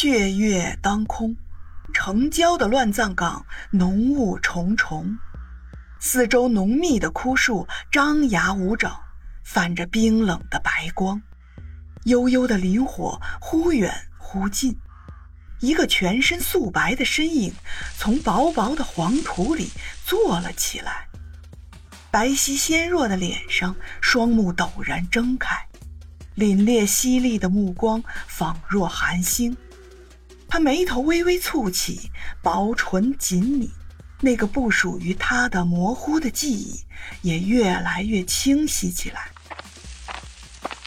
[0.00, 1.34] 血月当空，
[1.92, 5.18] 城郊的乱葬岗浓雾重重，
[5.98, 9.00] 四周浓密的枯树张牙舞爪，
[9.42, 11.20] 泛着冰冷的白光。
[12.04, 14.78] 悠悠的林火忽远忽近，
[15.58, 17.52] 一个全身素白的身影
[17.96, 19.72] 从薄薄的黄土里
[20.04, 21.08] 坐了起来，
[22.12, 25.56] 白皙纤弱的脸上，双目陡然睁开。
[26.36, 29.56] 凛冽犀利的目光仿若寒星，
[30.48, 32.10] 他眉头微微蹙起，
[32.42, 33.70] 薄唇紧抿，
[34.20, 36.80] 那个不属于他的模糊的记忆
[37.20, 39.28] 也越来越清晰起来。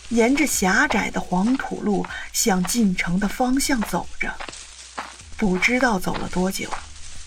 [0.09, 4.33] 沿着狭窄的黄土路向进城的方向走着，
[5.37, 6.67] 不知道走了多久，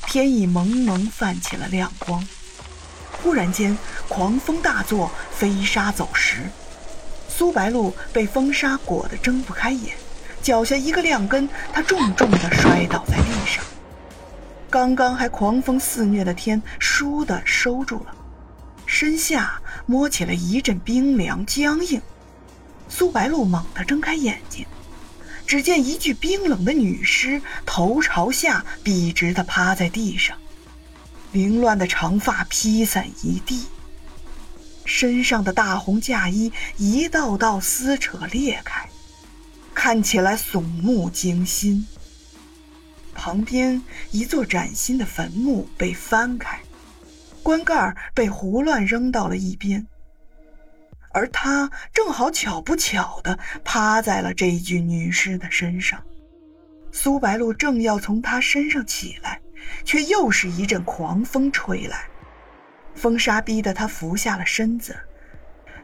[0.07, 2.27] 天已蒙蒙泛起了亮光。
[3.13, 6.51] 忽然间，狂风大作，飞沙走石。
[7.29, 9.97] 苏白露被风沙裹得睁不开眼，
[10.45, 13.65] 脚下一个踉跟，他重重的摔倒在地上。
[14.69, 18.15] 刚刚还狂风肆虐的天，倏地收住了，
[18.85, 22.03] 身下摸起了一阵冰凉僵硬。
[22.91, 24.67] 苏白露猛地睁开眼睛，
[25.47, 30.37] 只见一具冰冷的女尸，头朝下笔直的趴在地上，
[31.33, 33.65] 凌乱的长发披散一地。
[34.85, 38.87] 身上的大红嫁衣一道道撕扯裂开，
[39.85, 41.87] 看起来肃穆惊心。
[43.15, 43.83] 旁边
[44.13, 46.59] 一座崭新的坟墓被翻开，
[47.43, 49.87] 棺盖被胡乱扔到了一边，
[51.11, 56.03] 而他正好巧不巧地趴在了这具女尸的身上。
[56.91, 59.39] 苏白露正要从他身上起来，
[59.85, 62.07] 却又是一阵狂风吹来。
[62.95, 64.97] 风沙逼得他伏下了身子，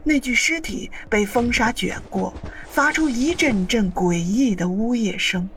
[0.03, 2.33] 那具尸体被风沙卷过，
[2.69, 5.47] 发出一阵阵诡异的呜咽声，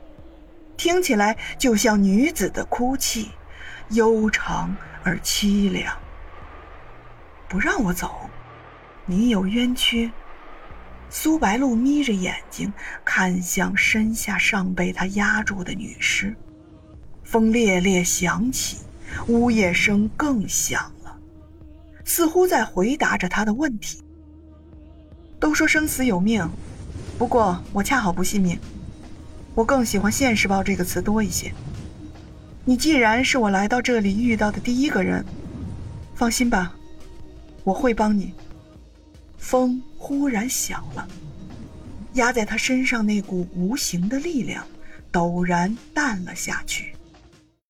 [0.77, 3.31] 听起来就像女子的哭泣，
[3.89, 5.97] 悠长而凄凉。
[7.47, 8.29] 不让我走，
[9.05, 10.11] 你有冤屈。
[11.09, 12.71] 苏白露眯着眼睛
[13.03, 16.35] 看向身下尚被他压住的女尸，
[17.23, 18.79] 风烈烈响起，
[19.27, 21.17] 呜咽声更响了。
[22.03, 24.03] 似乎在回答着他的问题。
[25.45, 26.49] 都说生死有命，
[27.19, 28.59] 不过我恰好不信命，
[29.53, 31.53] 我更喜欢“现世报”这个词多一些。
[32.63, 35.23] 你既然是我来到这里遇到的第一个人，
[36.15, 36.75] 放心吧，
[37.63, 38.33] 我会帮你。
[39.37, 41.07] 风忽然响了，
[42.13, 44.65] 压在他身上那股无形的力量
[45.11, 46.95] 陡然淡了下去。